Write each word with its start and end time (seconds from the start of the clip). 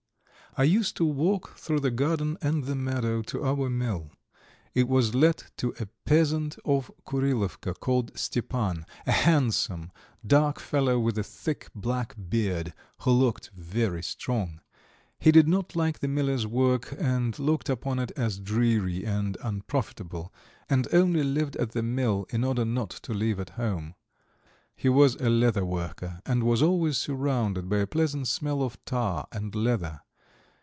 I 0.57 0.63
used 0.63 0.97
to 0.97 1.05
walk 1.05 1.55
through 1.55 1.79
the 1.79 1.91
garden 1.91 2.37
and 2.41 2.65
the 2.65 2.75
meadow 2.75 3.21
to 3.21 3.41
our 3.41 3.69
mill. 3.69 4.11
It 4.73 4.89
was 4.89 5.15
let 5.15 5.49
to 5.55 5.73
a 5.79 5.85
peasant 6.03 6.57
of 6.65 6.91
Kurilovka 7.07 7.73
called 7.79 8.11
Stepan, 8.19 8.85
a 9.07 9.13
handsome, 9.13 9.93
dark 10.27 10.59
fellow 10.59 10.99
with 10.99 11.17
a 11.17 11.23
thick 11.23 11.69
black 11.73 12.15
beard, 12.27 12.73
who 12.99 13.11
looked 13.11 13.49
very 13.55 14.03
strong. 14.03 14.59
He 15.21 15.31
did 15.31 15.47
not 15.47 15.73
like 15.73 15.99
the 15.99 16.09
miller's 16.09 16.45
work, 16.45 16.93
and 16.99 17.39
looked 17.39 17.69
upon 17.69 17.97
it 17.97 18.11
as 18.17 18.37
dreary 18.37 19.05
and 19.05 19.37
unprofitable, 19.41 20.33
and 20.69 20.85
only 20.93 21.23
lived 21.23 21.55
at 21.55 21.71
the 21.71 21.81
mill 21.81 22.25
in 22.29 22.43
order 22.43 22.65
not 22.65 22.89
to 22.89 23.13
live 23.13 23.39
at 23.39 23.51
home. 23.51 23.95
He 24.75 24.89
was 24.89 25.15
a 25.15 25.29
leather 25.29 25.63
worker, 25.63 26.19
and 26.25 26.43
was 26.43 26.61
always 26.61 26.97
surrounded 26.97 27.69
by 27.69 27.77
a 27.77 27.87
pleasant 27.87 28.27
smell 28.27 28.61
of 28.61 28.77
tar 28.83 29.29
and 29.31 29.55
leather. 29.55 30.01